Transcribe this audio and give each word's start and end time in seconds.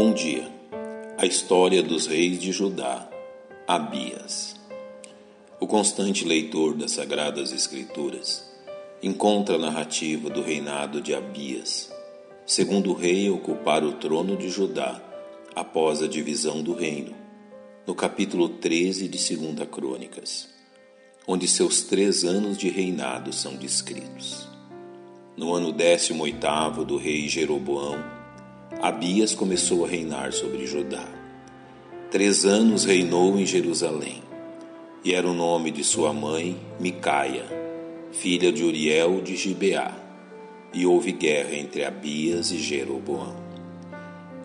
Bom 0.00 0.12
dia. 0.12 0.48
A 1.18 1.26
história 1.26 1.82
dos 1.82 2.06
reis 2.06 2.38
de 2.38 2.52
Judá, 2.52 3.10
Abias. 3.66 4.54
O 5.58 5.66
constante 5.66 6.24
leitor 6.24 6.76
das 6.76 6.92
Sagradas 6.92 7.50
Escrituras 7.50 8.48
encontra 9.02 9.56
a 9.56 9.58
narrativa 9.58 10.30
do 10.30 10.40
reinado 10.40 11.00
de 11.00 11.12
Abias, 11.16 11.92
segundo 12.46 12.92
rei 12.92 13.26
a 13.26 13.32
ocupar 13.32 13.82
o 13.82 13.90
trono 13.90 14.36
de 14.36 14.48
Judá 14.48 15.02
após 15.56 16.00
a 16.00 16.06
divisão 16.06 16.62
do 16.62 16.74
reino, 16.74 17.12
no 17.84 17.92
capítulo 17.92 18.48
13 18.50 19.08
de 19.08 19.36
2 19.36 19.68
Crônicas, 19.68 20.48
onde 21.26 21.48
seus 21.48 21.82
três 21.82 22.22
anos 22.22 22.56
de 22.56 22.68
reinado 22.68 23.32
são 23.32 23.56
descritos. 23.56 24.48
No 25.36 25.52
ano 25.52 25.72
18 25.72 26.84
do 26.84 26.96
rei 26.96 27.28
Jeroboão, 27.28 28.17
Abias 28.80 29.34
começou 29.34 29.84
a 29.84 29.88
reinar 29.88 30.32
sobre 30.32 30.64
Judá. 30.64 31.04
Três 32.12 32.44
anos 32.44 32.84
reinou 32.84 33.36
em 33.36 33.44
Jerusalém, 33.44 34.22
e 35.04 35.12
era 35.12 35.26
o 35.26 35.34
nome 35.34 35.72
de 35.72 35.82
sua 35.82 36.12
mãe 36.12 36.56
Micaia, 36.78 37.44
filha 38.12 38.52
de 38.52 38.62
Uriel 38.62 39.20
de 39.20 39.34
Gibeá, 39.34 39.92
e 40.72 40.86
houve 40.86 41.10
guerra 41.10 41.56
entre 41.56 41.84
Abias 41.84 42.52
e 42.52 42.58
Jeroboão. 42.58 43.34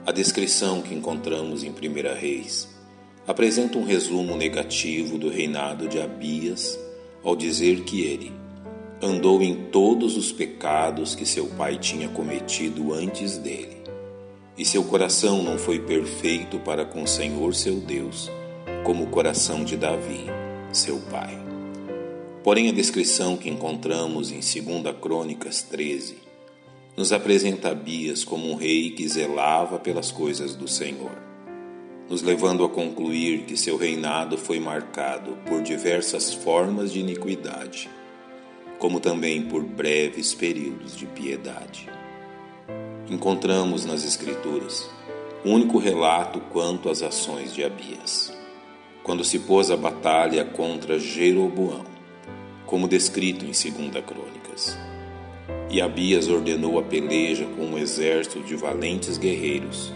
A 0.04 0.12
descrição 0.12 0.82
que 0.82 0.96
encontramos 0.96 1.64
em 1.64 1.70
1 1.70 2.20
Reis 2.20 2.68
apresenta 3.28 3.78
um 3.78 3.86
resumo 3.86 4.36
negativo 4.36 5.20
do 5.20 5.30
reinado 5.30 5.88
de 5.88 6.02
Abias 6.02 6.80
ao 7.24 7.36
dizer 7.36 7.82
que 7.82 8.02
ele 8.02 8.32
andou 9.00 9.44
em 9.44 9.66
todos 9.66 10.18
os 10.18 10.32
pecados 10.32 11.14
que 11.14 11.24
seu 11.24 11.46
pai 11.50 11.78
tinha 11.78 12.10
cometido 12.10 12.94
antes 12.96 13.38
dele 13.38 13.83
e 14.58 14.64
seu 14.64 14.84
coração 14.84 15.42
não 15.42 15.58
foi 15.58 15.80
perfeito 15.80 16.60
para 16.60 16.86
com 16.86 17.04
o 17.04 17.08
Senhor 17.08 17.56
seu 17.56 17.76
Deus, 17.76 18.30
como 18.84 19.04
o 19.04 19.10
coração 19.10 19.64
de 19.64 19.76
Davi, 19.76 20.26
seu 20.72 21.00
pai. 21.10 21.38
Porém, 22.44 22.70
a 22.70 22.74
descrição 22.74 23.36
que 23.36 23.50
encontramos 23.50 24.32
em 24.32 24.36
2 24.40 24.96
Crônicas 25.02 25.64
13 25.64 26.18
nos 26.96 27.12
apresenta 27.12 27.72
Abias 27.72 28.24
como 28.24 28.52
um 28.52 28.56
rei 28.56 28.92
que 28.92 29.08
zelava 29.08 29.80
pelas 29.80 30.12
coisas 30.12 30.56
do 30.56 30.68
Senhor, 30.68 31.18
nos 32.08 32.22
levando 32.22 32.64
a 32.64 32.70
concluir 32.70 33.46
que 33.46 33.58
seu 33.58 33.76
reinado 33.76 34.38
foi 34.38 34.60
marcado 34.60 35.36
por 35.48 35.64
diversas 35.64 36.32
formas 36.32 36.92
de 36.92 37.00
iniquidade, 37.00 37.90
como 38.78 39.00
também 39.00 39.42
por 39.42 39.64
breves 39.64 40.36
períodos 40.36 40.96
de 40.96 41.08
piedade 41.08 41.90
encontramos 43.10 43.86
nas 43.86 44.06
Escrituras 44.06 44.90
o 45.44 45.50
único 45.50 45.78
relato 45.78 46.40
quanto 46.52 46.90
às 46.90 47.02
ações 47.02 47.54
de 47.54 47.64
Abias, 47.64 48.34
quando 49.04 49.26
se 49.26 49.40
pôs 49.40 49.70
a 49.70 49.76
batalha 49.76 50.46
contra 50.46 50.98
Jeroboão, 50.98 51.84
como 52.66 52.88
descrito 52.88 53.44
em 53.44 53.50
2 53.50 54.06
Crônicas. 54.06 54.78
E 55.70 55.82
Abias 55.82 56.30
ordenou 56.30 56.80
a 56.80 56.84
peleja 56.84 57.46
com 57.58 57.66
um 57.66 57.78
exército 57.78 58.40
de 58.40 58.56
valentes 58.56 59.18
guerreiros, 59.18 59.92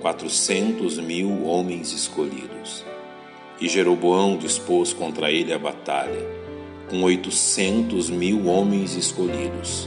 quatrocentos 0.00 0.98
mil 0.98 1.44
homens 1.44 1.92
escolhidos. 1.92 2.84
E 3.60 3.68
Jeroboão 3.68 4.36
dispôs 4.36 4.92
contra 4.92 5.30
ele 5.30 5.52
a 5.52 5.58
batalha, 5.58 6.26
com 6.90 7.04
oitocentos 7.04 8.10
mil 8.10 8.46
homens 8.46 8.96
escolhidos 8.96 9.86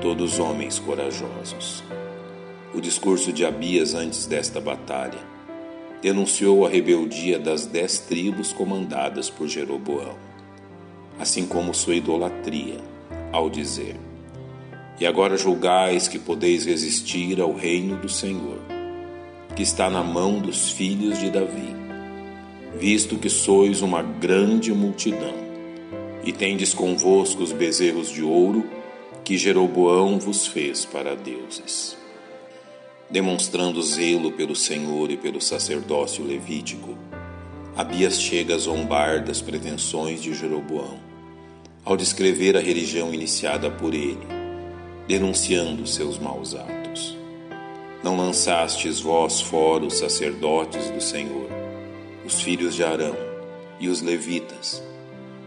todos 0.00 0.38
homens 0.38 0.78
corajosos. 0.78 1.82
O 2.74 2.80
discurso 2.80 3.32
de 3.32 3.44
Abias 3.44 3.94
antes 3.94 4.26
desta 4.26 4.60
batalha 4.60 5.18
denunciou 6.02 6.66
a 6.66 6.68
rebeldia 6.68 7.38
das 7.38 7.66
dez 7.66 7.98
tribos 7.98 8.52
comandadas 8.52 9.30
por 9.30 9.48
Jeroboão, 9.48 10.16
assim 11.18 11.46
como 11.46 11.72
sua 11.72 11.94
idolatria, 11.94 12.78
ao 13.32 13.48
dizer: 13.48 13.96
E 15.00 15.06
agora 15.06 15.36
julgais 15.36 16.06
que 16.06 16.18
podeis 16.18 16.66
resistir 16.66 17.40
ao 17.40 17.54
reino 17.54 17.96
do 17.96 18.08
Senhor, 18.08 18.58
que 19.54 19.62
está 19.62 19.88
na 19.88 20.02
mão 20.02 20.38
dos 20.38 20.70
filhos 20.70 21.18
de 21.18 21.30
Davi, 21.30 21.74
visto 22.78 23.16
que 23.16 23.30
sois 23.30 23.80
uma 23.80 24.02
grande 24.02 24.72
multidão, 24.72 25.34
e 26.22 26.32
tendes 26.32 26.74
convosco 26.74 27.42
os 27.42 27.52
bezerros 27.52 28.10
de 28.10 28.22
ouro 28.22 28.75
que 29.26 29.36
Jeroboão 29.36 30.20
vos 30.20 30.46
fez 30.46 30.84
para 30.84 31.16
deuses. 31.16 31.96
Demonstrando 33.10 33.82
zelo 33.82 34.30
pelo 34.30 34.54
Senhor 34.54 35.10
e 35.10 35.16
pelo 35.16 35.40
sacerdócio 35.40 36.24
levítico, 36.24 36.96
Abias 37.76 38.20
chega 38.20 38.54
a 38.54 38.58
zombar 38.58 39.24
das 39.24 39.42
pretensões 39.42 40.22
de 40.22 40.32
Jeroboão, 40.32 41.00
ao 41.84 41.96
descrever 41.96 42.56
a 42.56 42.60
religião 42.60 43.12
iniciada 43.12 43.68
por 43.68 43.94
ele, 43.94 44.24
denunciando 45.08 45.88
seus 45.88 46.20
maus 46.20 46.54
atos. 46.54 47.18
Não 48.04 48.16
lançastes 48.16 49.00
vós 49.00 49.40
fora 49.40 49.86
os 49.86 49.94
sacerdotes 49.94 50.88
do 50.90 51.00
Senhor, 51.00 51.48
os 52.24 52.40
filhos 52.40 52.76
de 52.76 52.84
Arão 52.84 53.16
e 53.80 53.88
os 53.88 54.02
levitas, 54.02 54.80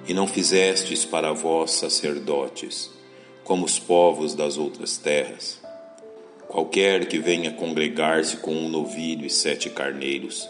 e 0.06 0.14
não 0.14 0.28
fizestes 0.28 1.06
para 1.06 1.32
vós 1.32 1.72
sacerdotes, 1.72 2.99
como 3.50 3.66
os 3.66 3.80
povos 3.80 4.36
das 4.36 4.60
outras 4.60 4.98
terras. 4.98 5.60
Qualquer 6.48 7.08
que 7.08 7.18
venha 7.18 7.52
congregar-se 7.52 8.38
com 8.38 8.52
um 8.52 8.70
novilho 8.70 9.26
e 9.26 9.30
sete 9.32 9.72
carneiros, 9.72 10.48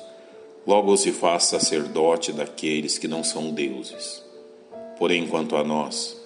logo 0.68 0.98
se 0.98 1.14
faz 1.14 1.46
sacerdote 1.46 2.34
daqueles 2.34 2.98
que 2.98 3.08
não 3.08 3.24
são 3.24 3.54
deuses. 3.54 4.22
Porém, 4.98 5.26
quanto 5.28 5.56
a 5.56 5.64
nós, 5.64 6.20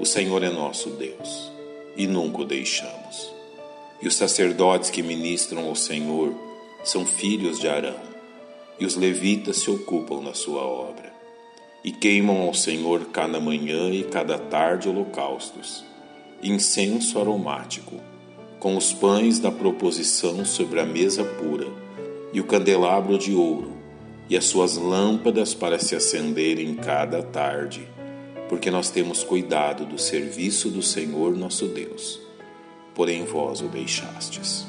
o 0.00 0.04
Senhor 0.04 0.42
é 0.42 0.50
nosso 0.50 0.90
Deus, 0.90 1.48
e 1.96 2.08
nunca 2.08 2.42
o 2.42 2.44
deixamos. 2.44 3.32
E 4.02 4.08
os 4.08 4.16
sacerdotes 4.16 4.90
que 4.90 5.04
ministram 5.04 5.68
ao 5.68 5.76
Senhor 5.76 6.34
são 6.82 7.06
filhos 7.06 7.60
de 7.60 7.68
Arão, 7.68 8.00
e 8.80 8.84
os 8.84 8.96
levitas 8.96 9.58
se 9.58 9.70
ocupam 9.70 10.20
na 10.22 10.34
sua 10.34 10.62
obra, 10.62 11.12
e 11.84 11.92
queimam 11.92 12.42
ao 12.42 12.52
Senhor 12.52 13.04
cada 13.12 13.38
manhã 13.38 13.90
e 13.90 14.02
cada 14.02 14.36
tarde 14.36 14.88
holocaustos 14.88 15.84
incenso 16.42 17.18
aromático, 17.18 18.00
com 18.58 18.76
os 18.76 18.92
pães 18.92 19.38
da 19.38 19.50
proposição 19.50 20.44
sobre 20.44 20.80
a 20.80 20.84
mesa 20.84 21.24
pura, 21.24 21.66
e 22.32 22.40
o 22.40 22.44
candelabro 22.44 23.18
de 23.18 23.34
ouro, 23.34 23.72
e 24.28 24.36
as 24.36 24.44
suas 24.44 24.76
lâmpadas 24.76 25.54
para 25.54 25.78
se 25.78 25.94
acenderem 25.94 26.74
cada 26.74 27.22
tarde, 27.22 27.88
porque 28.48 28.70
nós 28.70 28.90
temos 28.90 29.22
cuidado 29.22 29.84
do 29.84 29.98
serviço 29.98 30.68
do 30.70 30.82
Senhor 30.82 31.36
nosso 31.36 31.66
Deus. 31.66 32.20
Porém 32.94 33.24
vós 33.24 33.60
o 33.60 33.68
deixastes. 33.68 34.66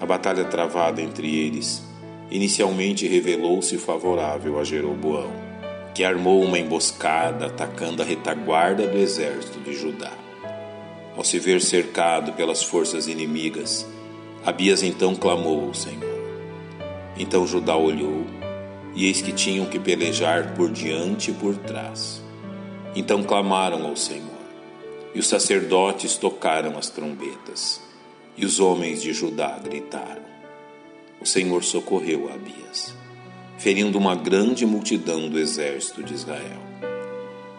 A 0.00 0.06
batalha 0.06 0.44
travada 0.44 1.00
entre 1.02 1.34
eles 1.36 1.82
inicialmente 2.30 3.08
revelou-se 3.08 3.76
favorável 3.76 4.58
a 4.58 4.64
Jeroboão, 4.64 5.32
que 5.94 6.04
armou 6.04 6.42
uma 6.42 6.58
emboscada 6.58 7.46
atacando 7.46 8.02
a 8.02 8.04
retaguarda 8.04 8.86
do 8.86 8.96
exército 8.96 9.58
de 9.60 9.74
Judá. 9.74 10.12
Ao 11.20 11.24
se 11.24 11.38
ver 11.38 11.60
cercado 11.60 12.32
pelas 12.32 12.62
forças 12.62 13.06
inimigas, 13.06 13.86
Abias 14.42 14.82
então 14.82 15.14
clamou 15.14 15.66
ao 15.66 15.74
Senhor. 15.74 16.18
Então 17.14 17.46
Judá 17.46 17.76
olhou, 17.76 18.24
e 18.94 19.04
eis 19.04 19.20
que 19.20 19.30
tinham 19.30 19.66
que 19.66 19.78
pelejar 19.78 20.54
por 20.54 20.70
diante 20.70 21.30
e 21.30 21.34
por 21.34 21.54
trás. 21.58 22.22
Então 22.96 23.22
clamaram 23.22 23.86
ao 23.86 23.96
Senhor, 23.96 24.30
e 25.14 25.18
os 25.18 25.28
sacerdotes 25.28 26.16
tocaram 26.16 26.78
as 26.78 26.88
trombetas, 26.88 27.82
e 28.34 28.46
os 28.46 28.58
homens 28.58 29.02
de 29.02 29.12
Judá 29.12 29.58
gritaram. 29.62 30.24
O 31.20 31.26
Senhor 31.26 31.62
socorreu 31.62 32.32
Abias, 32.32 32.94
ferindo 33.58 33.98
uma 33.98 34.14
grande 34.14 34.64
multidão 34.64 35.28
do 35.28 35.38
exército 35.38 36.02
de 36.02 36.14
Israel 36.14 36.70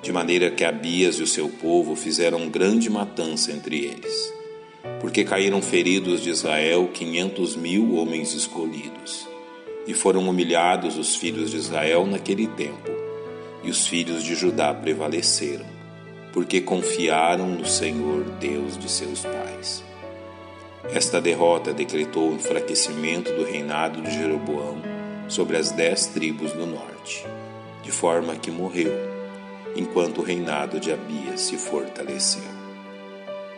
de 0.01 0.11
maneira 0.11 0.49
que 0.49 0.63
Abias 0.63 1.15
e 1.15 1.23
o 1.23 1.27
seu 1.27 1.47
povo 1.47 1.95
fizeram 1.95 2.49
grande 2.49 2.89
matança 2.89 3.51
entre 3.51 3.85
eles, 3.85 4.33
porque 4.99 5.23
caíram 5.23 5.61
feridos 5.61 6.21
de 6.21 6.29
Israel 6.29 6.89
quinhentos 6.91 7.55
mil 7.55 7.95
homens 7.95 8.33
escolhidos, 8.33 9.27
e 9.85 9.93
foram 9.93 10.27
humilhados 10.27 10.97
os 10.97 11.15
filhos 11.15 11.51
de 11.51 11.57
Israel 11.57 12.07
naquele 12.07 12.47
tempo, 12.47 12.89
e 13.63 13.69
os 13.69 13.85
filhos 13.85 14.23
de 14.23 14.33
Judá 14.33 14.73
prevaleceram, 14.73 15.65
porque 16.33 16.61
confiaram 16.61 17.47
no 17.47 17.65
Senhor 17.65 18.23
Deus 18.39 18.77
de 18.77 18.89
seus 18.89 19.21
pais. 19.21 19.83
Esta 20.91 21.21
derrota 21.21 21.71
decretou 21.71 22.31
o 22.31 22.35
enfraquecimento 22.35 23.31
do 23.33 23.43
reinado 23.43 24.01
de 24.01 24.11
Jeroboão 24.11 24.81
sobre 25.27 25.57
as 25.57 25.71
dez 25.71 26.07
tribos 26.07 26.53
do 26.53 26.65
norte, 26.65 27.23
de 27.83 27.91
forma 27.91 28.35
que 28.35 28.49
morreu 28.49 29.10
enquanto 29.75 30.19
o 30.19 30.23
reinado 30.23 30.79
de 30.79 30.91
Abias 30.91 31.41
se 31.41 31.57
fortaleceu. 31.57 32.61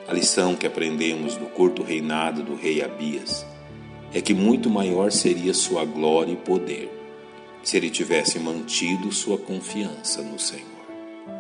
A 0.08 0.14
lição 0.14 0.56
que 0.56 0.68
aprendemos 0.68 1.36
do 1.36 1.46
curto 1.46 1.82
reinado 1.82 2.44
do 2.44 2.56
rei 2.56 2.84
Abias 2.84 3.46
é 4.14 4.22
que 4.22 4.34
muito 4.34 4.70
maior 4.70 5.12
seria 5.12 5.54
sua 5.54 5.86
glória 5.86 6.34
e 6.34 6.36
poder 6.36 6.92
se 7.64 7.78
ele 7.78 7.90
tivesse 7.90 8.38
mantido 8.38 9.12
sua 9.12 9.38
confiança 9.38 10.22
no 10.22 10.38
Senhor. 10.38 10.68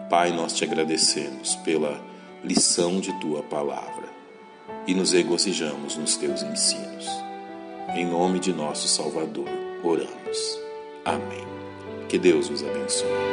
Pai, 0.09 0.31
nós 0.31 0.53
te 0.53 0.63
agradecemos 0.63 1.55
pela 1.57 2.01
lição 2.43 2.99
de 2.99 3.11
tua 3.19 3.43
palavra 3.43 4.07
e 4.87 4.93
nos 4.93 5.11
regozijamos 5.11 5.97
nos 5.97 6.15
teus 6.15 6.41
ensinos. 6.41 7.07
Em 7.95 8.05
nome 8.05 8.39
de 8.39 8.53
nosso 8.53 8.87
Salvador, 8.87 9.47
oramos. 9.83 10.59
Amém. 11.05 11.45
Que 12.07 12.17
Deus 12.17 12.49
os 12.49 12.63
abençoe. 12.63 13.32